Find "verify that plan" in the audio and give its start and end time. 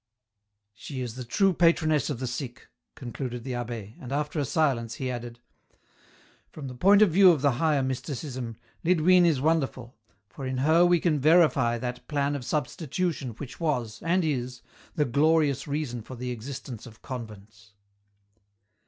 11.19-12.35